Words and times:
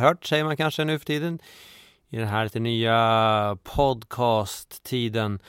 hört, 0.00 0.26
säger 0.26 0.44
man 0.44 0.56
kanske 0.56 0.84
nu 0.84 0.98
för 0.98 1.06
tiden. 1.06 1.38
I 2.08 2.16
den 2.16 2.28
här 2.28 2.44
lite 2.44 2.60
nya 2.60 3.58
podcast-tiden. 3.62 5.40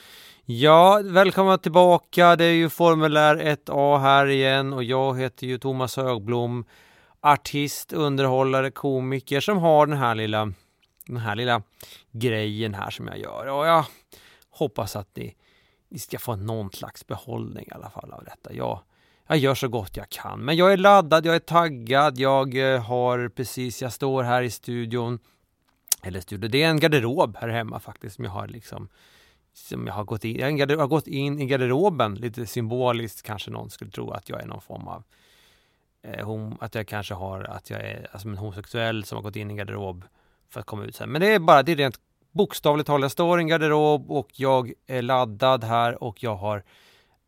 Ja, 0.44 1.00
välkomna 1.04 1.58
tillbaka. 1.58 2.36
Det 2.36 2.44
är 2.44 2.52
ju 2.52 2.68
formulär 2.68 3.36
1A 3.36 3.98
här 3.98 4.26
igen 4.26 4.72
och 4.72 4.84
jag 4.84 5.18
heter 5.18 5.46
ju 5.46 5.58
Thomas 5.58 5.96
Högblom. 5.96 6.64
Artist, 7.20 7.92
underhållare, 7.92 8.70
komiker 8.70 9.40
som 9.40 9.58
har 9.58 9.86
den 9.86 9.98
här 9.98 10.14
lilla, 10.14 10.52
den 11.06 11.16
här 11.16 11.36
lilla 11.36 11.62
grejen 12.10 12.74
här 12.74 12.90
som 12.90 13.06
jag 13.06 13.18
gör. 13.18 13.46
Och 13.46 13.66
jag 13.66 13.84
hoppas 14.50 14.96
att 14.96 15.16
ni, 15.16 15.34
ni 15.88 15.98
ska 15.98 16.18
få 16.18 16.36
någon 16.36 16.72
slags 16.72 17.06
behållning 17.06 17.64
i 17.66 17.72
alla 17.74 17.90
fall 17.90 18.12
av 18.12 18.24
detta. 18.24 18.52
Jag, 18.52 18.80
jag 19.26 19.38
gör 19.38 19.54
så 19.54 19.68
gott 19.68 19.96
jag 19.96 20.08
kan. 20.08 20.40
Men 20.40 20.56
jag 20.56 20.72
är 20.72 20.76
laddad, 20.76 21.26
jag 21.26 21.34
är 21.34 21.38
taggad, 21.38 22.18
jag 22.18 22.74
eh, 22.74 22.82
har 22.82 23.28
precis, 23.28 23.82
jag 23.82 23.92
står 23.92 24.22
här 24.22 24.42
i 24.42 24.50
studion. 24.50 25.18
Eller 26.02 26.20
studion, 26.20 26.50
det 26.50 26.62
är 26.62 26.68
en 26.68 26.80
garderob 26.80 27.36
här 27.40 27.48
hemma 27.48 27.80
faktiskt 27.80 28.16
som 28.16 28.24
jag 28.24 28.32
har 28.32 28.48
liksom 28.48 28.88
som 29.54 29.86
jag 29.86 29.94
har 29.94 30.04
gått 30.04 30.24
in, 30.24 30.58
jag 30.58 30.76
har 30.76 30.86
gått 30.86 31.06
in 31.06 31.40
i 31.40 31.46
garderoben 31.46 32.14
lite 32.14 32.46
symboliskt 32.46 33.22
kanske 33.22 33.50
någon 33.50 33.70
skulle 33.70 33.90
tro 33.90 34.10
att 34.10 34.28
jag 34.28 34.42
är 34.42 34.46
någon 34.46 34.60
form 34.60 34.88
av 34.88 35.02
eh, 36.02 36.26
hom, 36.26 36.56
att 36.60 36.74
jag 36.74 36.86
kanske 36.86 37.14
har, 37.14 37.42
att 37.42 37.70
jag 37.70 37.80
är 37.80 38.08
alltså 38.12 38.28
en 38.28 38.38
homosexuell 38.38 39.04
som 39.04 39.16
har 39.16 39.22
gått 39.22 39.36
in 39.36 39.50
i 39.50 39.52
en 39.52 39.56
garderob 39.56 40.04
för 40.50 40.60
att 40.60 40.66
komma 40.66 40.84
ut 40.84 40.94
sen. 40.94 41.10
Men 41.10 41.20
det 41.20 41.34
är 41.34 41.38
bara, 41.38 41.62
det 41.62 41.72
är 41.72 41.76
rent 41.76 42.00
bokstavligt 42.30 42.86
talat, 42.86 43.02
jag 43.02 43.10
står 43.10 43.38
i 43.38 43.42
en 43.42 43.48
garderob 43.48 44.10
och 44.10 44.28
jag 44.32 44.72
är 44.86 45.02
laddad 45.02 45.64
här 45.64 46.02
och 46.02 46.22
jag 46.22 46.34
har 46.34 46.64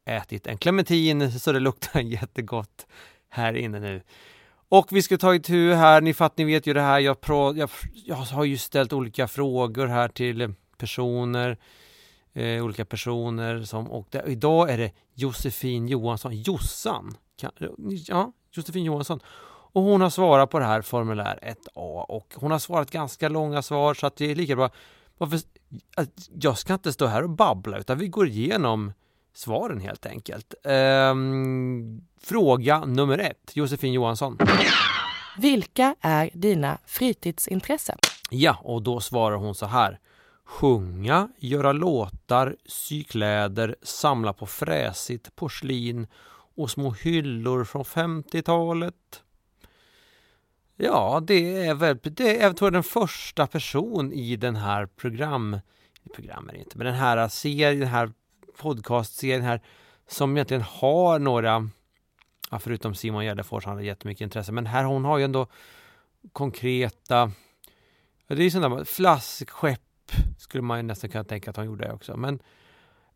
ätit 0.04 0.46
en 0.46 0.58
clementin 0.58 1.40
så 1.40 1.52
det 1.52 1.60
luktar 1.60 2.00
jättegott 2.12 2.86
här 3.28 3.56
inne 3.56 3.80
nu. 3.80 4.02
Och 4.68 4.86
vi 4.90 5.02
ska 5.02 5.18
ta 5.18 5.34
itu 5.34 5.72
här, 5.72 6.00
ni 6.00 6.14
fattar, 6.14 6.44
ni 6.44 6.52
vet 6.52 6.66
ju 6.66 6.72
det 6.72 6.80
här, 6.80 6.98
jag, 6.98 7.20
pro, 7.20 7.56
jag, 7.56 7.70
jag 7.92 8.16
har 8.16 8.44
ju 8.44 8.58
ställt 8.58 8.92
olika 8.92 9.28
frågor 9.28 9.86
här 9.86 10.08
till 10.08 10.54
personer, 10.78 11.58
eh, 12.32 12.64
olika 12.64 12.84
personer 12.84 13.62
som, 13.62 13.90
och 13.90 14.06
det, 14.10 14.24
idag 14.26 14.70
är 14.70 14.78
det 14.78 14.92
Josefin 15.14 15.88
Johansson, 15.88 16.42
Jossan, 16.42 17.16
kan, 17.36 17.50
ja, 18.06 18.32
Josefin 18.52 18.84
Johansson. 18.84 19.20
Och 19.74 19.82
hon 19.82 20.00
har 20.00 20.10
svarat 20.10 20.50
på 20.50 20.58
det 20.58 20.64
här 20.64 20.82
formulär 20.82 21.38
1A 21.42 22.04
och 22.08 22.34
hon 22.34 22.50
har 22.50 22.58
svarat 22.58 22.90
ganska 22.90 23.28
långa 23.28 23.62
svar 23.62 23.94
så 23.94 24.06
att 24.06 24.16
det 24.16 24.30
är 24.30 24.34
lika 24.34 24.56
bra. 24.56 24.70
Varför, 25.18 25.40
jag 26.40 26.58
ska 26.58 26.74
inte 26.74 26.92
stå 26.92 27.06
här 27.06 27.22
och 27.22 27.30
babbla 27.30 27.78
utan 27.78 27.98
vi 27.98 28.08
går 28.08 28.28
igenom 28.28 28.92
svaren 29.34 29.80
helt 29.80 30.06
enkelt. 30.06 30.54
Ehm, 30.64 32.00
fråga 32.20 32.84
nummer 32.84 33.18
ett, 33.18 33.50
Josefin 33.54 33.92
Johansson. 33.92 34.38
Vilka 35.38 35.94
är 36.00 36.30
dina 36.34 36.78
fritidsintressen? 36.86 37.98
Ja, 38.30 38.58
och 38.62 38.82
då 38.82 39.00
svarar 39.00 39.36
hon 39.36 39.54
så 39.54 39.66
här. 39.66 40.00
Sjunga, 40.44 41.28
göra 41.38 41.72
låtar, 41.72 42.56
sy 42.66 43.04
kläder, 43.04 43.76
samla 43.82 44.32
på 44.32 44.46
fräsigt 44.46 45.36
porslin 45.36 46.06
och 46.56 46.70
små 46.70 46.90
hyllor 46.90 47.64
från 47.64 47.82
50-talet. 47.82 48.94
Ja, 50.76 51.22
det 51.26 51.66
är 51.66 51.74
väl, 51.74 51.98
det 52.02 52.36
är, 52.36 52.42
jag 52.42 52.56
tror 52.56 52.70
den 52.70 52.82
första 52.82 53.46
person 53.46 54.12
i 54.12 54.36
den 54.36 54.56
här 54.56 54.86
program, 54.86 55.60
program 56.14 56.48
är 56.48 56.52
det 56.52 56.58
inte, 56.58 56.78
men 56.78 56.86
den 56.86 56.94
här 56.94 57.28
serien, 57.28 57.80
den 57.80 57.88
här 57.88 58.12
podcastserien 58.56 59.42
här 59.42 59.60
som 60.08 60.36
egentligen 60.36 60.62
har 60.62 61.18
några, 61.18 61.68
ja, 62.50 62.58
förutom 62.58 62.94
Simon 62.94 63.24
Gärdenfors, 63.24 63.64
han 63.64 63.74
har 63.74 63.82
jättemycket 63.82 64.20
intresse, 64.20 64.52
men 64.52 64.66
här 64.66 64.84
hon 64.84 65.04
har 65.04 65.18
ju 65.18 65.24
ändå 65.24 65.46
konkreta, 66.32 67.32
det 68.28 68.34
är 68.34 68.38
ju 68.38 68.50
sådana 68.50 68.84
flaskskepp 68.84 69.80
skulle 70.38 70.62
man 70.62 70.78
ju 70.78 70.82
nästan 70.82 71.10
kunna 71.10 71.24
tänka 71.24 71.50
att 71.50 71.56
hon 71.56 71.66
gjorde 71.66 71.86
det 71.86 71.92
också, 71.92 72.16
men 72.16 72.34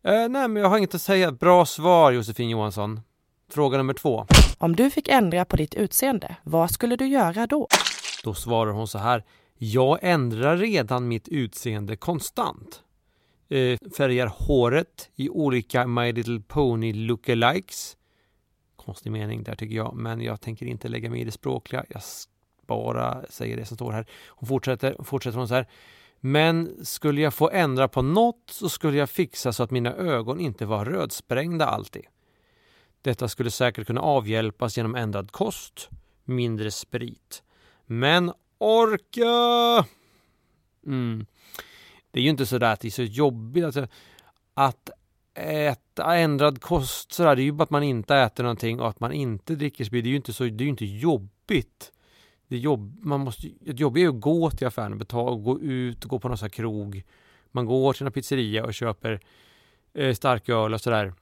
eh, 0.03 0.29
nej, 0.29 0.47
men 0.47 0.55
jag 0.55 0.69
har 0.69 0.77
inget 0.77 0.95
att 0.95 1.01
säga. 1.01 1.31
Bra 1.31 1.65
svar 1.65 2.11
Josefin 2.11 2.49
Johansson. 2.49 3.01
Fråga 3.51 3.77
nummer 3.77 3.93
två. 3.93 4.25
Om 4.57 4.75
du 4.75 4.89
fick 4.89 5.07
ändra 5.07 5.45
på 5.45 5.55
ditt 5.55 5.75
utseende, 5.75 6.35
vad 6.43 6.71
skulle 6.71 6.95
du 6.95 7.07
göra 7.07 7.47
då? 7.47 7.67
Då 8.23 8.33
svarar 8.33 8.71
hon 8.71 8.87
så 8.87 8.97
här. 8.97 9.23
Jag 9.57 9.99
ändrar 10.01 10.57
redan 10.57 11.07
mitt 11.07 11.27
utseende 11.27 11.95
konstant. 11.95 12.83
Eh, 13.49 13.79
färgar 13.97 14.27
håret 14.27 15.09
i 15.15 15.29
olika 15.29 15.87
My 15.87 16.11
Little 16.11 16.39
Pony 16.39 16.93
lookalikes. 16.93 17.97
Konstig 18.75 19.11
mening 19.11 19.43
där 19.43 19.55
tycker 19.55 19.75
jag, 19.75 19.95
men 19.95 20.21
jag 20.21 20.41
tänker 20.41 20.65
inte 20.65 20.87
lägga 20.87 21.09
mig 21.09 21.21
i 21.21 21.23
det 21.23 21.31
språkliga. 21.31 21.85
Jag 21.89 22.01
bara 22.67 23.25
säger 23.29 23.57
det 23.57 23.65
som 23.65 23.77
står 23.77 23.91
här. 23.91 24.05
Hon 24.27 24.47
fortsätter, 24.47 24.95
fortsätter 25.03 25.37
hon 25.37 25.47
så 25.47 25.53
här. 25.53 25.67
Men 26.19 26.85
skulle 26.85 27.21
jag 27.21 27.33
få 27.33 27.49
ändra 27.49 27.87
på 27.87 28.01
något 28.01 28.43
så 28.49 28.69
skulle 28.69 28.97
jag 28.97 29.09
fixa 29.09 29.53
så 29.53 29.63
att 29.63 29.71
mina 29.71 29.93
ögon 29.93 30.39
inte 30.39 30.65
var 30.65 30.85
rödsprängda 30.85 31.65
alltid. 31.65 32.05
Detta 33.01 33.27
skulle 33.27 33.51
säkert 33.51 33.87
kunna 33.87 34.01
avhjälpas 34.01 34.77
genom 34.77 34.95
ändrad 34.95 35.31
kost, 35.31 35.89
mindre 36.23 36.71
sprit. 36.71 37.43
Men 37.85 38.33
orka! 38.57 39.87
Mm. 40.85 41.25
Det 42.11 42.19
är 42.19 42.23
ju 42.23 42.29
inte 42.29 42.45
så 42.45 42.57
där 42.57 42.73
att 42.73 42.79
det 42.79 42.87
är 42.87 42.91
så 42.91 43.03
jobbigt 43.03 43.65
alltså, 43.65 43.87
att 44.53 44.89
äta 45.33 46.15
ändrad 46.15 46.61
kost. 46.61 47.11
sådär. 47.11 47.35
Det 47.35 47.41
är 47.41 47.43
ju 47.43 47.51
bara 47.51 47.63
att 47.63 47.69
man 47.69 47.83
inte 47.83 48.15
äter 48.15 48.43
någonting 48.43 48.79
och 48.79 48.87
att 48.87 48.99
man 48.99 49.11
inte 49.11 49.55
dricker 49.55 49.83
sprit. 49.83 50.03
Det 50.03 50.07
är 50.07 50.11
ju 50.11 50.17
inte, 50.17 50.33
så, 50.33 50.43
det 50.43 50.63
är 50.63 50.67
inte 50.67 50.85
jobbigt. 50.85 51.91
Det 52.47 52.57
jobb, 52.57 52.99
man 53.01 53.19
måste, 53.19 53.49
det 53.59 53.79
jobbiga 53.79 54.01
är 54.01 54.11
ju 54.11 54.15
att 54.15 54.21
gå 54.21 54.51
till 54.51 54.67
affären 54.67 54.91
och 54.91 54.99
betala, 54.99 55.31
och 55.31 55.43
gå 55.43 55.59
ut 55.59 56.03
och 56.03 56.09
gå 56.09 56.19
på 56.19 56.27
någon 56.27 56.37
sån 56.37 56.49
krog. 56.49 57.03
Man 57.51 57.65
går 57.65 57.93
till 57.93 58.05
en 58.05 58.11
pizzeria 58.11 58.65
och 58.65 58.73
köper 58.73 59.19
eh, 59.93 60.13
starköl 60.13 60.73
och 60.73 60.81
sådär 60.81 61.13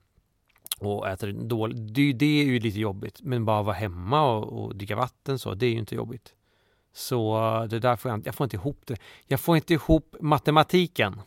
och 0.80 1.08
äter 1.08 1.32
dåligt. 1.32 1.96
Det, 1.96 2.14
det 2.14 2.42
är 2.42 2.46
ju 2.46 2.60
lite 2.60 2.80
jobbigt. 2.80 3.22
Men 3.22 3.46
bara 3.46 3.64
vara 3.64 3.76
hemma 3.76 4.38
och, 4.38 4.64
och 4.64 4.76
dricka 4.76 4.96
vatten 4.96 5.40
så, 5.40 5.54
det 5.54 5.66
är 5.66 5.72
ju 5.72 5.80
inte 5.80 5.96
jobbigt. 5.96 6.34
Så 6.98 7.38
det 7.70 7.80
där 7.80 7.96
får 7.96 8.12
jag, 8.12 8.28
jag 8.28 8.36
får 8.36 8.44
inte 8.44 8.56
ihop 8.56 8.82
det. 8.86 8.96
Jag 9.28 9.40
får 9.40 9.56
inte 9.56 9.74
ihop 9.74 10.16
matematiken. 10.20 11.22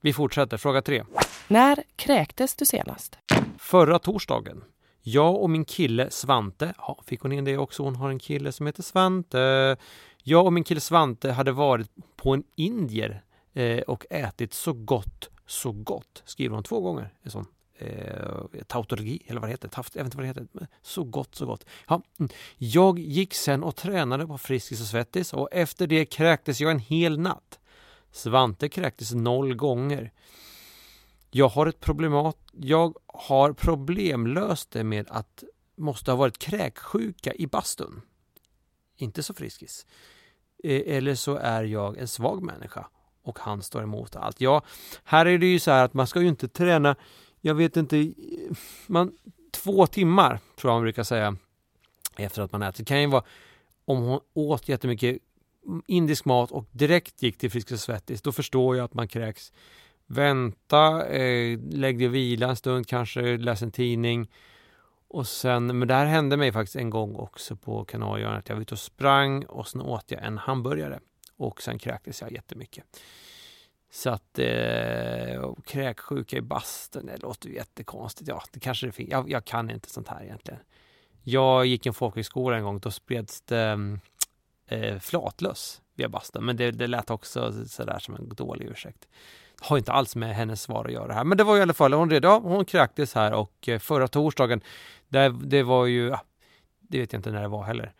Vi 0.00 0.12
fortsätter. 0.12 0.56
Fråga 0.56 0.82
tre. 0.82 1.04
När 1.48 1.82
kräktes 1.96 2.54
du 2.54 2.66
senast? 2.66 3.18
Förra 3.58 3.98
torsdagen. 3.98 4.64
Jag 5.02 5.42
och 5.42 5.50
min 5.50 5.64
kille 5.64 6.10
Svante, 6.10 6.74
ja, 6.78 7.02
fick 7.06 7.20
hon 7.20 7.32
in 7.32 7.44
det 7.44 7.58
också, 7.58 7.82
hon 7.82 7.96
har 7.96 8.10
en 8.10 8.18
kille 8.18 8.52
som 8.52 8.66
heter 8.66 8.82
Svante. 8.82 9.76
Jag 10.22 10.46
och 10.46 10.52
min 10.52 10.64
kille 10.64 10.80
Svante 10.80 11.32
hade 11.32 11.52
varit 11.52 11.90
på 12.16 12.34
en 12.34 12.44
indier 12.56 13.22
eh, 13.52 13.80
och 13.80 14.06
ätit 14.10 14.54
så 14.54 14.72
gott, 14.72 15.30
så 15.46 15.72
gott. 15.72 16.22
Skriver 16.24 16.54
hon 16.54 16.64
två 16.64 16.80
gånger. 16.80 17.14
En 17.22 17.30
sån 17.30 17.46
eh, 17.80 18.62
tautologi, 18.66 19.22
eller 19.26 19.40
vad 19.40 19.48
det 19.48 19.52
heter. 19.52 19.68
Taft, 19.68 19.94
jag 19.94 20.04
vet 20.04 20.06
inte 20.06 20.16
vad 20.16 20.24
det 20.24 20.28
heter. 20.28 20.68
Så 20.82 21.04
gott, 21.04 21.34
så 21.34 21.46
gott. 21.46 21.64
Ja. 21.88 22.02
Mm. 22.18 22.30
Jag 22.56 22.98
gick 22.98 23.34
sen 23.34 23.62
och 23.62 23.76
tränade 23.76 24.26
på 24.26 24.38
Friskis 24.38 24.80
och 24.80 24.86
Svettis 24.86 25.32
och 25.32 25.48
efter 25.52 25.86
det 25.86 26.04
kräktes 26.04 26.60
jag 26.60 26.70
en 26.70 26.78
hel 26.78 27.18
natt. 27.18 27.60
Svante 28.12 28.68
kräktes 28.68 29.12
noll 29.12 29.54
gånger. 29.54 30.12
Jag 31.30 31.48
har 31.48 31.66
ett 31.66 31.80
problemat. 31.80 32.36
Jag 32.52 32.96
har 33.06 33.52
problemlöst 33.52 34.70
det 34.70 34.84
med 34.84 35.06
att 35.10 35.44
måste 35.76 36.10
ha 36.10 36.16
varit 36.16 36.38
kräksjuka 36.38 37.34
i 37.34 37.46
bastun. 37.46 38.02
Inte 38.96 39.22
så 39.22 39.34
friskis. 39.34 39.86
Eh, 40.64 40.96
eller 40.96 41.14
så 41.14 41.36
är 41.36 41.64
jag 41.64 41.98
en 41.98 42.08
svag 42.08 42.42
människa 42.42 42.86
och 43.22 43.38
han 43.38 43.62
står 43.62 43.82
emot 43.82 44.16
allt. 44.16 44.40
Ja, 44.40 44.62
här 45.04 45.26
är 45.26 45.38
det 45.38 45.46
ju 45.46 45.58
så 45.58 45.70
här 45.70 45.84
att 45.84 45.94
man 45.94 46.06
ska 46.06 46.20
ju 46.20 46.28
inte 46.28 46.48
träna 46.48 46.96
jag 47.40 47.54
vet 47.54 47.76
inte, 47.76 48.12
man, 48.86 49.12
två 49.50 49.86
timmar 49.86 50.40
tror 50.56 50.70
jag 50.70 50.76
man 50.76 50.82
brukar 50.82 51.02
säga 51.02 51.36
efter 52.16 52.42
att 52.42 52.52
man 52.52 52.62
ätit. 52.62 52.76
Det 52.76 52.84
kan 52.84 53.00
ju 53.00 53.06
vara 53.06 53.24
om 53.84 53.98
hon 53.98 54.20
åt 54.34 54.68
jättemycket 54.68 55.18
indisk 55.86 56.24
mat 56.24 56.50
och 56.50 56.66
direkt 56.70 57.22
gick 57.22 57.38
till 57.38 57.50
Friskis 57.50 57.72
och 57.72 57.80
Svettis, 57.80 58.22
då 58.22 58.32
förstår 58.32 58.76
jag 58.76 58.84
att 58.84 58.94
man 58.94 59.08
kräks. 59.08 59.52
Vänta, 60.06 61.06
eh, 61.08 61.58
lägg 61.70 61.98
dig 61.98 62.06
och 62.06 62.14
vila 62.14 62.48
en 62.48 62.56
stund, 62.56 62.86
kanske 62.86 63.36
läs 63.36 63.62
en 63.62 63.72
tidning. 63.72 64.30
Och 65.08 65.26
sen, 65.26 65.78
men 65.78 65.88
det 65.88 65.94
här 65.94 66.06
hände 66.06 66.36
mig 66.36 66.52
faktiskt 66.52 66.76
en 66.76 66.90
gång 66.90 67.16
också 67.16 67.56
på 67.56 67.84
Kanarieöarna, 67.84 68.38
att 68.38 68.48
jag 68.48 68.56
var 68.56 68.62
ute 68.62 68.74
och 68.74 68.78
sprang 68.78 69.44
och 69.44 69.68
sen 69.68 69.80
åt 69.80 70.10
jag 70.10 70.24
en 70.24 70.38
hamburgare 70.38 71.00
och 71.36 71.62
sen 71.62 71.78
kräktes 71.78 72.20
jag 72.20 72.32
jättemycket. 72.32 72.84
Så 73.90 74.10
att 74.10 74.38
eh, 74.38 75.54
kräksjuka 75.64 76.36
i 76.36 76.40
bastun, 76.40 77.06
det 77.06 77.16
låter 77.16 77.48
ju 77.48 77.54
jättekonstigt. 77.54 78.28
Ja, 78.28 78.42
det 78.52 78.60
kanske 78.60 78.86
det 78.86 78.92
finns. 78.92 79.10
Jag, 79.10 79.30
jag, 79.30 79.44
kan 79.44 79.70
inte 79.70 79.90
sånt 79.90 80.08
här 80.08 80.22
egentligen. 80.22 80.60
Jag 81.22 81.66
gick 81.66 81.86
en 81.86 81.94
folkhögskola 81.94 82.56
en 82.56 82.64
gång, 82.64 82.78
då 82.78 82.90
spreds 82.90 83.40
det 83.40 83.98
eh, 84.66 84.98
flatlöss 84.98 85.82
via 85.94 86.08
bastun. 86.08 86.44
Men 86.44 86.56
det, 86.56 86.70
det 86.70 86.86
lät 86.86 87.10
också 87.10 87.52
sådär 87.66 87.98
som 87.98 88.14
en 88.14 88.28
dålig 88.28 88.66
ursäkt. 88.66 89.08
Har 89.60 89.78
inte 89.78 89.92
alls 89.92 90.16
med 90.16 90.36
hennes 90.36 90.62
svar 90.62 90.84
att 90.84 90.92
göra 90.92 91.12
här. 91.12 91.24
Men 91.24 91.38
det 91.38 91.44
var 91.44 91.58
i 91.58 91.62
alla 91.62 91.74
fall, 91.74 91.92
hon, 91.92 92.10
ja, 92.22 92.40
hon 92.44 92.64
kräktes 92.64 93.14
här 93.14 93.32
och 93.32 93.68
eh, 93.68 93.78
förra 93.78 94.08
torsdagen, 94.08 94.60
det, 95.08 95.28
det 95.42 95.62
var 95.62 95.86
ju, 95.86 96.12
ah, 96.12 96.20
det 96.80 97.00
vet 97.00 97.12
jag 97.12 97.18
inte 97.18 97.30
när 97.30 97.42
det 97.42 97.48
var 97.48 97.62
heller. 97.62 97.92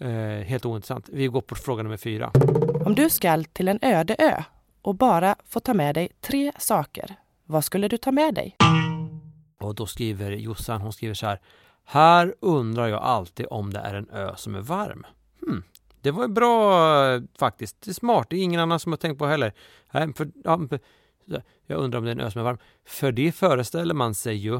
Eh, 0.00 0.44
helt 0.46 0.66
ointressant. 0.66 1.08
Vi 1.08 1.26
går 1.26 1.40
på 1.40 1.54
fråga 1.54 1.82
nummer 1.82 1.96
fyra. 1.96 2.30
Om 2.84 2.94
du 2.94 3.10
skall 3.10 3.44
till 3.44 3.68
en 3.68 3.78
öde 3.82 4.16
ö 4.18 4.42
och 4.82 4.94
bara 4.94 5.36
får 5.44 5.60
ta 5.60 5.74
med 5.74 5.94
dig 5.94 6.08
tre 6.20 6.52
saker, 6.58 7.16
vad 7.44 7.64
skulle 7.64 7.88
du 7.88 7.98
ta 7.98 8.12
med 8.12 8.34
dig? 8.34 8.56
Och 9.60 9.74
då 9.74 9.86
skriver 9.86 10.30
Jossan, 10.30 10.80
hon 10.80 10.92
skriver 10.92 11.14
så 11.14 11.26
här. 11.26 11.40
Här 11.84 12.34
undrar 12.40 12.86
jag 12.86 13.02
alltid 13.02 13.46
om 13.50 13.72
det 13.72 13.78
är 13.78 13.94
en 13.94 14.10
ö 14.10 14.32
som 14.36 14.54
är 14.54 14.60
varm. 14.60 15.06
Hmm. 15.40 15.62
Det 16.00 16.10
var 16.10 16.28
bra 16.28 17.28
faktiskt. 17.38 17.80
Det 17.80 17.90
är 17.90 17.94
smart. 17.94 18.26
Det 18.30 18.36
är 18.36 18.42
ingen 18.42 18.60
annan 18.60 18.80
som 18.80 18.92
har 18.92 18.96
tänkt 18.96 19.18
på 19.18 19.26
heller. 19.26 19.52
För, 19.90 20.30
jag 21.66 21.78
undrar 21.78 21.98
om 21.98 22.04
det 22.04 22.10
är 22.10 22.12
en 22.12 22.20
ö 22.20 22.30
som 22.30 22.40
är 22.40 22.44
varm. 22.44 22.58
För 22.84 23.12
det 23.12 23.32
föreställer 23.32 23.94
man 23.94 24.14
sig 24.14 24.36
ju. 24.36 24.54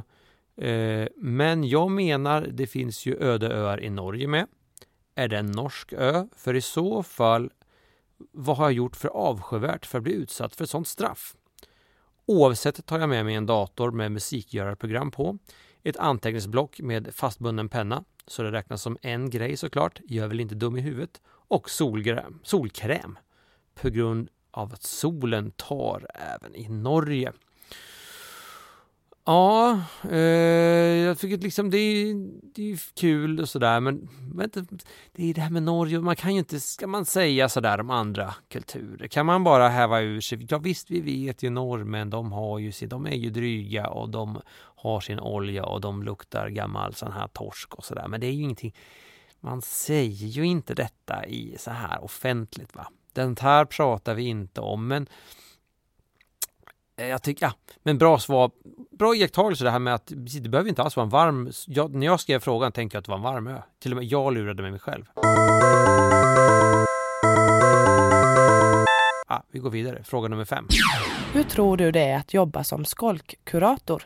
Eh, 0.67 1.09
men 1.17 1.65
jag 1.65 1.91
menar, 1.91 2.47
det 2.53 2.67
finns 2.67 3.06
ju 3.06 3.17
öde 3.17 3.49
öar 3.49 3.81
i 3.81 3.91
Norge 3.91 4.29
med. 4.29 4.47
Är 5.15 5.29
det 5.29 5.38
en 5.38 5.47
norsk 5.47 5.93
ö? 5.93 6.26
För 6.37 6.55
i 6.55 6.61
så 6.61 7.03
fall, 7.03 7.50
vad 8.32 8.56
har 8.56 8.65
jag 8.65 8.73
gjort 8.73 8.97
för 8.97 9.09
avskyvärt 9.09 9.87
för 9.87 9.99
att 9.99 10.05
bli 10.05 10.12
utsatt 10.12 10.55
för 10.55 10.65
ett 10.65 10.70
sådant 10.70 10.88
straff? 10.88 11.35
Oavsett 12.26 12.87
tar 12.87 12.99
jag 12.99 13.09
med 13.09 13.25
mig 13.25 13.35
en 13.35 13.47
dator 13.47 13.91
med 13.91 14.12
musikgörarprogram 14.12 15.11
på, 15.11 15.38
ett 15.82 15.97
anteckningsblock 15.97 16.81
med 16.81 17.15
fastbunden 17.15 17.69
penna, 17.69 18.05
så 18.26 18.43
det 18.43 18.53
räknas 18.53 18.82
som 18.82 18.99
en 19.03 19.31
grej 19.31 19.56
såklart, 19.56 20.00
jag 20.05 20.25
är 20.25 20.29
väl 20.29 20.41
inte 20.41 20.55
dum 20.55 20.76
i 20.76 20.81
huvudet, 20.81 21.20
och 21.26 21.70
solkräm, 21.70 22.38
solkräm 22.43 23.19
på 23.75 23.88
grund 23.88 24.29
av 24.50 24.73
att 24.73 24.82
solen 24.82 25.50
tar 25.50 26.06
även 26.15 26.55
i 26.55 26.69
Norge. 26.69 27.32
Ja, 29.28 29.80
eh, 30.10 30.19
jag 31.06 31.19
tycker 31.19 31.38
liksom 31.38 31.70
det 31.70 31.78
är, 31.78 32.14
det 32.54 32.72
är 32.72 32.80
kul 32.94 33.40
och 33.40 33.48
sådär 33.48 33.80
men 33.80 34.08
vänta, 34.34 34.60
det 35.12 35.30
är 35.30 35.34
det 35.34 35.40
här 35.40 35.50
med 35.50 35.62
Norge, 35.62 36.00
man 36.00 36.16
kan 36.16 36.32
ju 36.32 36.38
inte, 36.38 36.60
ska 36.60 36.86
man 36.86 37.04
säga 37.04 37.48
sådär 37.48 37.80
om 37.80 37.90
andra 37.90 38.34
kulturer? 38.48 39.08
Kan 39.08 39.26
man 39.26 39.44
bara 39.44 39.69
häva 39.69 40.00
ur 40.00 40.20
sig? 40.20 40.46
Ja 40.50 40.58
visst, 40.58 40.90
vi 40.90 41.00
vet 41.00 41.42
ju 41.42 41.50
norrmän, 41.50 42.10
de 42.10 42.32
har 42.32 42.58
ju 42.58 42.72
sin, 42.72 42.88
de 42.88 43.06
är 43.06 43.16
ju 43.16 43.30
dryga 43.30 43.88
och 43.88 44.08
de 44.08 44.40
har 44.76 45.00
sin 45.00 45.20
olja 45.20 45.64
och 45.64 45.81
de 45.81 46.02
luktar 46.02 46.48
gammal 46.48 46.94
sån 46.94 47.12
här 47.12 47.28
torsk 47.28 47.74
och 47.74 47.84
sådär 47.84 48.08
men 48.08 48.20
det 48.20 48.26
är 48.26 48.32
ju 48.32 48.42
ingenting, 48.42 48.74
man 49.40 49.62
säger 49.62 50.26
ju 50.26 50.44
inte 50.44 50.74
detta 50.74 51.26
i 51.26 51.56
så 51.58 51.70
här 51.70 52.04
offentligt 52.04 52.76
va. 52.76 52.88
Den 53.12 53.36
här 53.40 53.64
pratar 53.64 54.14
vi 54.14 54.22
inte 54.22 54.60
om 54.60 54.86
men 54.86 55.06
jag 57.06 57.22
tycker, 57.22 57.46
ja, 57.46 57.52
men 57.82 57.98
bra 57.98 58.18
svar. 58.18 58.50
Bra 58.98 59.14
iakttagelse 59.14 59.64
det 59.64 59.70
här 59.70 59.78
med 59.78 59.94
att 59.94 60.12
det 60.14 60.48
behöver 60.48 60.68
inte 60.68 60.82
alls 60.82 60.96
vara 60.96 61.04
en 61.04 61.10
varm, 61.10 61.50
jag, 61.66 61.94
när 61.94 62.06
jag 62.06 62.20
skrev 62.20 62.40
frågan 62.40 62.72
tänkte 62.72 62.96
jag 62.96 63.00
att 63.00 63.04
det 63.04 63.10
var 63.10 63.18
en 63.18 63.22
varm 63.22 63.46
ö. 63.46 63.62
Till 63.82 63.92
och 63.92 63.96
med 63.96 64.04
jag 64.04 64.34
lurade 64.34 64.62
med 64.62 64.70
mig 64.72 64.80
själv. 64.80 65.04
Ah, 69.26 69.42
vi 69.50 69.58
går 69.58 69.70
vidare, 69.70 70.04
fråga 70.04 70.28
nummer 70.28 70.44
fem. 70.44 70.68
Hur 71.32 71.42
tror 71.42 71.76
du 71.76 71.90
det 71.92 72.00
är 72.00 72.16
att 72.16 72.34
jobba 72.34 72.64
som 72.64 72.84
skolkkurator? 72.84 74.02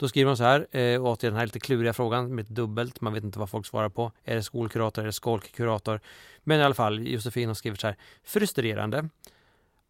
Då 0.00 0.08
skriver 0.08 0.26
man 0.26 0.36
så 0.36 0.44
här, 0.44 0.76
eh, 0.76 1.06
och 1.06 1.18
till 1.18 1.28
den 1.28 1.38
här 1.38 1.46
lite 1.46 1.60
kluriga 1.60 1.92
frågan 1.92 2.34
med 2.34 2.42
ett 2.42 2.48
dubbelt, 2.48 3.00
man 3.00 3.12
vet 3.12 3.24
inte 3.24 3.38
vad 3.38 3.50
folk 3.50 3.66
svarar 3.66 3.88
på. 3.88 4.12
Är 4.24 4.34
det 4.34 4.42
skolkurator, 4.42 5.02
är 5.02 5.06
det 5.06 5.12
skolkkurator? 5.12 6.00
Men 6.42 6.60
i 6.60 6.62
alla 6.62 6.74
fall, 6.74 7.06
Josefin 7.08 7.48
har 7.48 7.54
skrivit 7.54 7.80
så 7.80 7.86
här, 7.86 7.96
frustrerande 8.24 9.08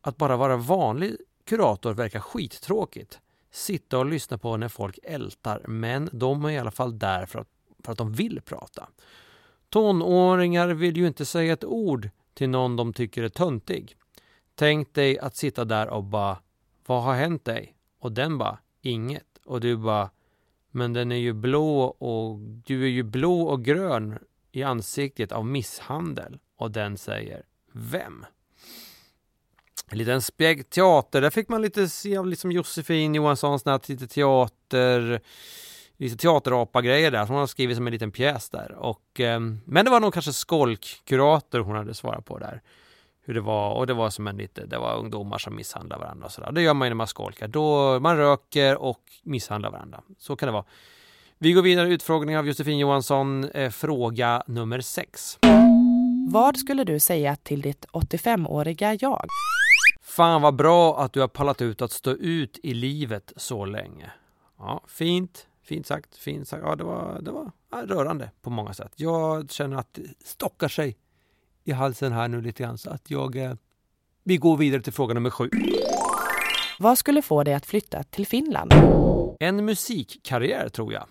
att 0.03 0.17
bara 0.17 0.37
vara 0.37 0.57
vanlig 0.57 1.17
kurator 1.51 1.95
verkar 1.95 2.21
skittråkigt. 2.21 3.21
Sitta 3.51 3.99
och 3.99 4.07
lyssna 4.07 4.39
på 4.39 4.57
när 4.57 4.69
folk 4.69 4.99
ältar, 5.03 5.63
men 5.69 6.09
de 6.13 6.45
är 6.45 6.51
i 6.51 6.59
alla 6.59 6.71
fall 6.71 6.99
där 6.99 7.27
för 7.27 7.39
att, 7.39 7.49
för 7.85 7.93
att 7.93 7.99
de 7.99 8.13
vill 8.13 8.41
prata. 8.41 8.89
Tonåringar 9.69 10.69
vill 10.69 10.97
ju 10.97 11.07
inte 11.07 11.25
säga 11.27 11.53
ett 11.53 11.65
ord 11.65 12.11
till 12.35 12.49
någon 12.49 12.77
de 12.77 12.93
tycker 12.93 13.23
är 13.23 13.29
töntig. 13.29 13.97
Tänk 14.55 14.95
dig 14.95 15.19
att 15.19 15.37
sitta 15.37 15.65
där 15.65 15.89
och 15.89 16.05
bara 16.05 16.39
Vad 16.87 17.03
har 17.03 17.15
hänt 17.15 17.45
dig? 17.45 17.77
Och 17.99 18.13
den 18.13 18.39
bara 18.39 18.59
Inget. 18.83 19.39
Och 19.45 19.61
du 19.61 19.77
bara 19.77 20.11
Men 20.71 20.93
den 20.93 21.13
är 21.13 21.17
ju 21.17 21.33
blå 21.33 21.83
och 21.85 22.39
du 22.39 22.85
är 22.85 22.89
ju 22.89 23.03
blå 23.03 23.43
och 23.43 23.65
grön 23.65 24.19
i 24.53 24.63
ansiktet 24.63 25.33
av 25.33 25.47
misshandel. 25.47 26.39
Och 26.57 26.71
den 26.71 26.99
säger 26.99 27.43
Vem? 27.73 28.25
En 29.93 29.99
liten 29.99 30.21
teater, 30.71 31.21
där 31.21 31.31
fick 31.31 31.49
man 31.49 31.63
lite 31.63 31.89
se 31.89 32.17
av 32.17 32.27
liksom 32.27 32.53
Josefin 32.53 33.15
Johanssons 33.15 33.65
lite 33.89 34.07
teater, 34.07 35.21
lite 35.97 36.17
teaterapa-grejer 36.17 37.11
där, 37.11 37.27
som 37.27 37.35
hon 37.35 37.41
har 37.41 37.47
skrivit 37.47 37.77
som 37.77 37.87
en 37.87 37.93
liten 37.93 38.11
pjäs 38.11 38.51
där. 38.51 38.73
Och, 38.73 39.21
eh, 39.21 39.41
men 39.65 39.85
det 39.85 39.91
var 39.91 40.01
nog 40.01 40.13
kanske 40.13 40.33
skolkkurator 40.33 41.61
hon 41.61 41.77
hade 41.77 41.95
svarat 41.95 42.25
på 42.25 42.39
där. 42.39 42.63
Hur 43.25 43.35
det 43.35 43.41
var, 43.41 43.75
och 43.75 43.87
det 43.87 43.95
var 43.95 44.11
som 44.11 44.27
en 44.27 44.37
lite, 44.37 44.67
det 44.67 44.79
var 44.79 44.97
ungdomar 44.97 45.39
som 45.39 45.57
misshandlar 45.57 45.99
varandra 45.99 46.27
och 46.27 46.33
sådär. 46.33 46.53
Det 46.53 46.63
gör 46.63 46.75
man 46.75 46.87
ju 46.87 46.91
när 46.91 46.97
man 46.97 47.07
skolkar, 47.07 47.49
då 47.49 48.01
man 48.01 48.17
röker 48.17 48.77
och 48.77 49.01
misshandlar 49.23 49.71
varandra. 49.71 50.01
Så 50.19 50.37
kan 50.37 50.47
det 50.47 50.53
vara. 50.53 50.65
Vi 51.39 51.53
går 51.53 51.63
vidare, 51.63 51.89
utfrågning 51.89 52.39
av 52.39 52.47
Josefin 52.47 52.79
Johansson, 52.79 53.45
eh, 53.45 53.71
fråga 53.71 54.43
nummer 54.47 54.81
sex. 54.81 55.39
Vad 56.29 56.57
skulle 56.57 56.85
du 56.85 57.01
säga 57.01 57.37
till 57.37 57.61
ditt 57.61 57.87
85-åriga 57.93 58.97
jag? 59.01 59.27
Fan 60.11 60.43
vad 60.43 60.55
bra 60.55 61.01
att 61.01 61.13
du 61.13 61.21
har 61.21 61.29
pallat 61.29 61.63
ut 61.63 61.83
att 61.83 61.93
stå 61.93 62.11
ut 62.11 62.59
i 62.63 62.75
livet 62.75 63.33
så 63.37 63.65
länge. 63.65 64.11
Ja, 64.59 64.85
fint, 64.89 65.47
fint 65.63 65.87
sagt, 65.87 66.17
fint 66.17 66.49
sagt. 66.49 66.63
Ja, 66.67 66.77
det 66.77 66.85
var, 66.85 67.21
det 67.21 67.31
var 67.31 67.53
rörande 67.87 68.31
på 68.43 68.51
många 68.51 68.75
sätt. 68.75 68.93
Jag 68.97 69.51
känner 69.51 69.77
att 69.77 69.95
det 69.95 70.03
stockar 70.25 70.69
sig 70.69 70.97
i 71.65 71.73
halsen 71.73 72.13
här 72.13 72.29
nu 72.29 72.41
lite 72.41 72.63
grann 72.63 72.79
så 72.79 72.91
att 72.91 73.11
jag... 73.11 73.37
Eh, 73.37 73.53
vi 74.25 74.37
går 74.37 74.57
vidare 74.57 74.83
till 74.83 74.93
fråga 74.93 75.15
nummer 75.15 75.31
sju. 75.31 75.51
Vad 76.79 76.99
skulle 76.99 77.23
få 77.23 77.45
dig 77.45 77.55
att 77.55 77.67
flytta 77.67 78.03
till 78.03 78.27
Finland? 78.27 78.73
En 79.41 79.65
musikkarriär 79.65 80.69
tror 80.69 80.93
jag. 80.93 81.07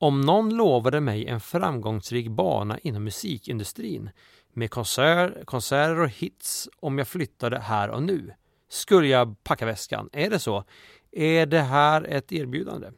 Om 0.00 0.20
någon 0.20 0.54
lovade 0.54 1.00
mig 1.00 1.26
en 1.26 1.40
framgångsrik 1.40 2.28
bana 2.28 2.78
inom 2.78 3.04
musikindustrin 3.04 4.10
med 4.52 4.70
konsert, 4.70 5.46
konserter 5.46 6.00
och 6.00 6.08
hits 6.08 6.68
om 6.80 6.98
jag 6.98 7.08
flyttade 7.08 7.58
här 7.58 7.88
och 7.88 8.02
nu. 8.02 8.32
Skulle 8.68 9.08
jag 9.08 9.44
packa 9.44 9.66
väskan? 9.66 10.08
Är 10.12 10.30
det 10.30 10.38
så? 10.38 10.64
Är 11.12 11.46
det 11.46 11.60
här 11.60 12.02
ett 12.02 12.32
erbjudande? 12.32 12.90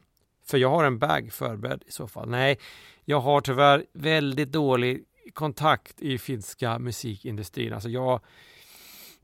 För 0.45 0.57
jag 0.57 0.69
har 0.69 0.83
en 0.83 0.99
bag 0.99 1.33
förberedd 1.33 1.83
i 1.87 1.91
så 1.91 2.07
fall. 2.07 2.29
Nej, 2.29 2.59
jag 3.05 3.19
har 3.19 3.41
tyvärr 3.41 3.85
väldigt 3.93 4.51
dålig 4.51 5.03
kontakt 5.33 6.01
i 6.01 6.17
finska 6.17 6.79
musikindustrin. 6.79 7.73
Alltså 7.73 7.89
jag, 7.89 8.19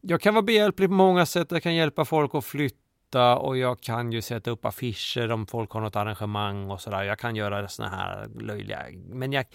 jag 0.02 0.22
kan 0.22 0.34
vara 0.34 0.42
behjälplig 0.42 0.90
på 0.90 0.96
många 0.96 1.26
sätt. 1.26 1.52
Jag 1.52 1.64
kan 1.64 1.76
hjälpa 1.76 2.06
folk 2.06 2.36
att 2.36 2.46
flytta 2.46 2.87
och 3.16 3.58
jag 3.58 3.82
kan 3.82 4.12
ju 4.12 4.22
sätta 4.22 4.52
upp 4.52 4.66
affischer 4.66 5.32
om 5.32 5.48
folk 5.48 5.72
har 5.72 5.82
något 5.82 5.96
arrangemang 5.96 6.72
och 6.72 6.82
sådär. 6.82 7.04
Jag 7.04 7.20
kan 7.20 7.36
göra 7.36 7.68
sådana 7.68 7.96
här 7.96 8.28
löjliga, 8.40 8.86
men 9.10 9.32
jag 9.32 9.46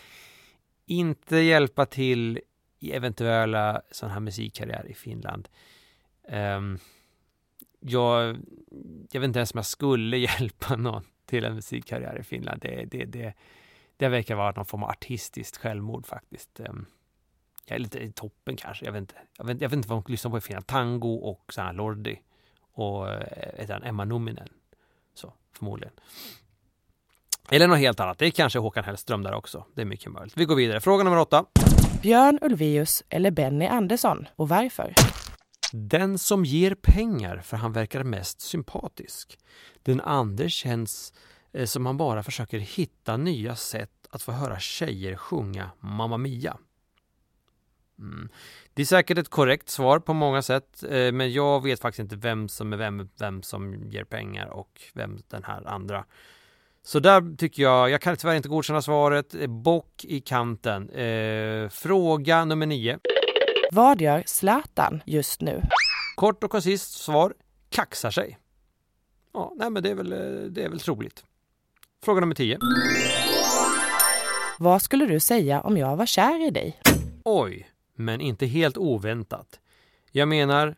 inte 0.86 1.36
hjälpa 1.36 1.86
till 1.86 2.40
i 2.78 2.92
eventuella 2.92 3.82
sådana 3.90 4.14
här 4.14 4.20
musikkarriär 4.20 4.86
i 4.90 4.94
Finland. 4.94 5.48
Um, 6.28 6.78
jag, 7.80 8.36
jag 9.10 9.20
vet 9.20 9.28
inte 9.28 9.38
ens 9.38 9.54
om 9.54 9.58
jag 9.58 9.66
skulle 9.66 10.16
hjälpa 10.38 10.76
någon 10.76 11.04
till 11.26 11.44
en 11.44 11.54
musikkarriär 11.54 12.18
i 12.20 12.22
Finland. 12.22 12.60
Det, 12.62 12.84
det, 12.84 13.04
det, 13.04 13.34
det 13.96 14.08
verkar 14.08 14.34
vara 14.34 14.52
någon 14.52 14.66
form 14.66 14.82
av 14.82 14.90
artistiskt 14.90 15.56
självmord 15.56 16.06
faktiskt. 16.06 16.60
Um, 16.60 16.86
jag 17.66 17.76
är 17.76 17.80
lite 17.80 17.98
i 17.98 18.12
toppen 18.12 18.56
kanske. 18.56 18.84
Jag 18.84 18.92
vet 18.92 19.00
inte, 19.00 19.14
jag 19.38 19.44
vet, 19.44 19.60
jag 19.60 19.68
vet 19.68 19.76
inte 19.76 19.88
vad 19.88 20.04
de 20.04 20.12
lyssnar 20.12 20.30
på 20.30 20.38
i 20.38 20.40
Finland. 20.40 20.66
Tango 20.66 21.14
och 21.14 21.52
så 21.52 21.60
här 21.60 21.72
Lordi 21.72 22.18
och 22.72 23.08
äh, 23.08 23.80
Emma 23.82 24.04
Numinen. 24.04 24.48
Så 25.14 25.32
förmodligen. 25.56 25.92
Eller 27.50 27.68
något 27.68 27.78
helt 27.78 28.00
annat. 28.00 28.18
Det 28.18 28.26
är 28.26 28.30
kanske 28.30 28.58
Håkan 28.58 28.84
Hellström 28.84 29.22
där 29.22 29.34
också. 29.34 29.64
Det 29.74 29.80
är 29.80 29.86
mycket 29.86 30.12
möjligt. 30.12 30.36
Vi 30.36 30.44
går 30.44 30.56
vidare. 30.56 30.80
Fråga 30.80 31.04
nummer 31.04 31.18
åtta. 31.18 31.44
Björn 32.02 32.38
Ulvaeus 32.42 33.04
eller 33.08 33.30
Benny 33.30 33.66
Andersson 33.66 34.26
och 34.36 34.48
varför? 34.48 34.94
Den 35.72 36.18
som 36.18 36.44
ger 36.44 36.74
pengar 36.74 37.38
för 37.38 37.56
han 37.56 37.72
verkar 37.72 38.04
mest 38.04 38.40
sympatisk. 38.40 39.38
Den 39.82 40.00
andra 40.00 40.48
känns 40.48 41.12
eh, 41.52 41.66
som 41.66 41.86
han 41.86 41.96
bara 41.96 42.22
försöker 42.22 42.58
hitta 42.58 43.16
nya 43.16 43.56
sätt 43.56 43.90
att 44.10 44.22
få 44.22 44.32
höra 44.32 44.58
tjejer 44.58 45.16
sjunga 45.16 45.70
Mamma 45.80 46.16
Mia. 46.16 46.56
Mm. 47.98 48.28
Det 48.74 48.82
är 48.82 48.86
säkert 48.86 49.18
ett 49.18 49.28
korrekt 49.28 49.68
svar 49.68 49.98
på 49.98 50.14
många 50.14 50.42
sätt, 50.42 50.84
eh, 50.88 51.12
men 51.12 51.32
jag 51.32 51.62
vet 51.62 51.80
faktiskt 51.80 52.00
inte 52.00 52.16
vem 52.16 52.48
som 52.48 52.72
är 52.72 52.76
vem, 52.76 53.08
vem 53.18 53.42
som 53.42 53.90
ger 53.90 54.04
pengar 54.04 54.46
och 54.46 54.82
vem 54.94 55.18
den 55.28 55.44
här 55.44 55.68
andra 55.68 56.04
så 56.84 57.00
där 57.00 57.36
tycker 57.36 57.62
jag, 57.62 57.90
jag 57.90 58.00
kan 58.00 58.16
tyvärr 58.16 58.34
inte 58.34 58.48
godkänna 58.48 58.82
svaret. 58.82 59.34
Bock 59.48 60.04
i 60.04 60.20
kanten. 60.20 60.90
Eh, 60.90 61.68
fråga 61.68 62.44
nummer 62.44 62.66
nio. 62.66 62.98
Vad 63.70 64.00
gör 64.00 64.22
Zlatan 64.26 65.02
just 65.06 65.40
nu? 65.40 65.62
Kort 66.16 66.44
och 66.44 66.50
koncist 66.50 66.92
svar. 66.92 67.34
Kaxar 67.68 68.10
sig. 68.10 68.38
Ja, 69.32 69.52
nej 69.56 69.70
men 69.70 69.82
det 69.82 69.90
är 69.90 69.94
väl, 69.94 70.10
det 70.54 70.64
är 70.64 70.68
väl 70.68 70.80
troligt. 70.80 71.24
Fråga 72.04 72.20
nummer 72.20 72.34
tio. 72.34 72.58
Vad 74.58 74.82
skulle 74.82 75.06
du 75.06 75.20
säga 75.20 75.60
om 75.60 75.76
jag 75.76 75.96
var 75.96 76.06
kär 76.06 76.46
i 76.46 76.50
dig? 76.50 76.80
Oj, 77.24 77.68
men 77.94 78.20
inte 78.20 78.46
helt 78.46 78.76
oväntat. 78.76 79.60
Jag 80.10 80.28
menar, 80.28 80.76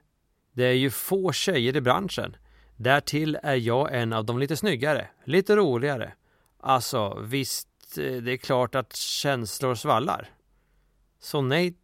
det 0.52 0.64
är 0.64 0.72
ju 0.72 0.90
få 0.90 1.32
tjejer 1.32 1.76
i 1.76 1.80
branschen. 1.80 2.36
Därtill 2.76 3.38
är 3.42 3.54
jag 3.54 3.94
en 3.94 4.12
av 4.12 4.24
de 4.24 4.38
lite 4.38 4.56
snyggare, 4.56 5.08
lite 5.24 5.56
roligare. 5.56 6.12
Alltså, 6.60 7.20
visst, 7.22 7.98
eh, 7.98 8.12
det 8.12 8.32
är 8.32 8.36
klart 8.36 8.74
att 8.74 8.96
känslor 8.96 9.74
svallar. 9.74 10.28
Så 11.20 11.40
nej, 11.40 11.74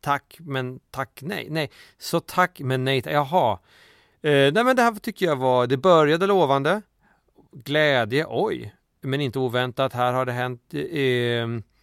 tack, 0.00 0.36
men 0.40 0.80
tack, 0.90 1.20
nej. 1.22 1.46
Nej, 1.50 1.70
så 1.98 2.20
tack, 2.20 2.60
men 2.60 2.84
nej, 2.84 3.02
jaha. 3.04 3.58
Eh, 4.22 4.52
nej, 4.52 4.64
men 4.64 4.76
det 4.76 4.82
här 4.82 4.94
tycker 4.94 5.26
jag 5.26 5.36
var, 5.36 5.66
det 5.66 5.76
började 5.76 6.26
lovande. 6.26 6.82
Glädje, 7.52 8.26
oj, 8.28 8.74
men 9.00 9.20
inte 9.20 9.38
oväntat. 9.38 9.92
Här 9.92 10.12
har 10.12 10.26
det 10.26 10.32
hänt. 10.32 10.74
Eh, 10.74 11.73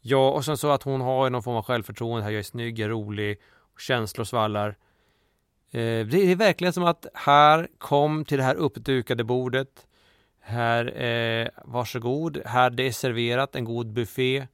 ja, 0.00 0.30
och 0.30 0.44
sen 0.44 0.56
så 0.56 0.70
att 0.70 0.82
hon 0.82 1.00
har 1.00 1.30
någon 1.30 1.42
form 1.42 1.56
av 1.56 1.62
självförtroende. 1.62 2.24
Här, 2.24 2.30
jag 2.30 2.38
är 2.38 2.42
snygg, 2.42 2.78
jag 2.78 2.86
är 2.86 2.90
rolig, 2.90 3.40
känslor 3.78 4.24
svallar. 4.24 4.68
Eh, 5.70 6.06
det 6.06 6.32
är 6.32 6.36
verkligen 6.36 6.72
som 6.72 6.84
att 6.84 7.06
här 7.14 7.68
kom 7.78 8.24
till 8.24 8.38
det 8.38 8.44
här 8.44 8.54
uppdukade 8.54 9.24
bordet. 9.24 9.86
Här, 10.40 11.02
eh, 11.02 11.48
varsågod, 11.64 12.42
här 12.46 12.70
det 12.70 12.82
är 12.82 12.92
serverat 12.92 13.56
en 13.56 13.64
god 13.64 13.92
buffé. 13.92 14.46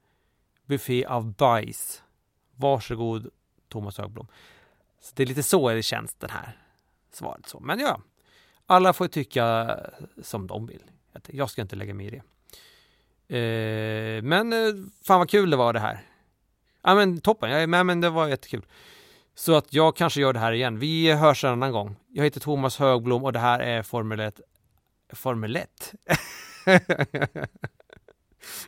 Buffé 0.65 1.05
av 1.05 1.33
bajs. 1.33 2.03
Varsågod 2.55 3.29
Thomas 3.69 3.97
Högblom. 3.97 4.27
Så 5.01 5.11
det 5.15 5.23
är 5.23 5.27
lite 5.27 5.43
så 5.43 5.69
det 5.69 5.83
känns 5.83 6.13
den 6.13 6.29
här 6.29 6.57
svaret. 7.11 7.47
Så. 7.47 7.59
Men 7.59 7.79
ja, 7.79 8.01
alla 8.65 8.93
får 8.93 9.07
tycka 9.07 9.77
som 10.21 10.47
de 10.47 10.65
vill. 10.65 10.83
Jag 11.27 11.49
ska 11.49 11.61
inte 11.61 11.75
lägga 11.75 11.93
mig 11.93 12.05
i 12.05 12.09
det. 12.09 12.21
Eh, 13.27 14.23
men 14.23 14.53
eh, 14.53 14.73
fan 15.03 15.19
vad 15.19 15.29
kul 15.29 15.49
det 15.49 15.57
var 15.57 15.73
det 15.73 15.79
här. 15.79 15.99
Ja 16.83 16.95
men 16.95 17.21
toppen, 17.21 17.51
jag 17.51 17.63
är 17.63 17.67
med 17.67 17.85
men 17.85 18.01
det 18.01 18.09
var 18.09 18.27
jättekul. 18.27 18.65
Så 19.35 19.55
att 19.55 19.73
jag 19.73 19.95
kanske 19.95 20.21
gör 20.21 20.33
det 20.33 20.39
här 20.39 20.51
igen. 20.51 20.79
Vi 20.79 21.11
hörs 21.11 21.43
en 21.43 21.51
annan 21.51 21.71
gång. 21.71 21.95
Jag 22.07 22.23
heter 22.23 22.39
Thomas 22.39 22.77
Högblom 22.77 23.23
och 23.23 23.33
det 23.33 23.39
här 23.39 23.59
är 23.59 23.83
Formel 23.83 24.19
1. 24.19 24.39
Formel 25.13 25.55
1? 25.55 25.93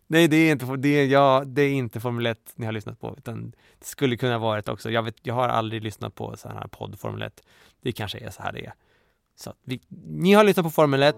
Nej, 0.07 0.27
det 0.27 0.37
är 0.37 0.51
inte, 0.51 0.65
det 0.65 0.89
är, 0.89 1.05
ja, 1.05 1.43
det 1.45 1.61
är 1.61 1.69
inte 1.69 1.99
Formel 1.99 2.25
1 2.25 2.53
ni 2.55 2.65
har 2.65 2.73
lyssnat 2.73 2.99
på, 2.99 3.15
utan 3.17 3.51
det 3.79 3.85
skulle 3.85 4.17
kunna 4.17 4.37
vara 4.37 4.59
ett 4.59 4.69
också. 4.69 4.91
Jag, 4.91 5.03
vet, 5.03 5.15
jag 5.21 5.33
har 5.33 5.47
aldrig 5.47 5.83
lyssnat 5.83 6.15
på 6.15 6.37
sån 6.37 6.51
här 6.51 6.67
podd 6.67 6.99
Formel 6.99 7.21
1. 7.21 7.43
Det 7.81 7.91
kanske 7.91 8.17
är 8.17 8.29
så 8.29 8.43
här 8.43 8.51
det 8.51 8.65
är. 8.65 8.73
Så 9.39 9.53
vi, 9.65 9.79
ni 10.07 10.33
har 10.33 10.43
lyssnat 10.43 10.65
på 10.65 10.69
Formel 10.69 11.03
1. 11.03 11.15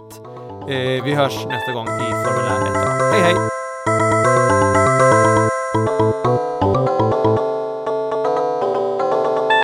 Eh, 0.69 1.03
vi 1.03 1.13
hörs 1.15 1.45
nästa 1.45 1.71
gång 1.71 1.87
i 1.87 2.11
Formel 2.25 2.45
1. 2.45 2.77
Hej, 3.13 3.21
hej! 3.21 3.35